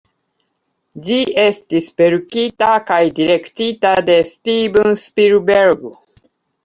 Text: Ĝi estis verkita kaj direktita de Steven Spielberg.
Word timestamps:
Ĝi 1.09 1.17
estis 1.41 1.91
verkita 2.01 2.71
kaj 2.89 2.99
direktita 3.21 3.95
de 4.11 4.17
Steven 4.33 4.99
Spielberg. 5.07 5.89